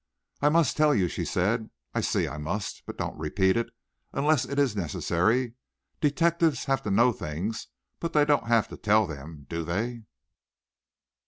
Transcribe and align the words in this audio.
"I 0.41 0.49
must 0.49 0.75
tell 0.77 0.95
you," 0.95 1.07
she 1.07 1.23
said. 1.23 1.69
"I 1.93 2.01
see 2.01 2.27
I 2.27 2.39
must. 2.39 2.81
But 2.87 2.97
don't 2.97 3.15
repeat 3.19 3.55
it, 3.55 3.69
unless 4.13 4.45
it 4.45 4.57
is 4.57 4.75
necessary. 4.75 5.53
Detectives 5.99 6.65
have 6.65 6.81
to 6.81 6.89
know 6.89 7.11
things, 7.11 7.67
but 7.99 8.13
they 8.13 8.25
don't 8.25 8.47
have 8.47 8.67
to 8.69 8.77
tell 8.77 9.05
them, 9.05 9.45
do 9.47 9.63
they?" 9.63 10.01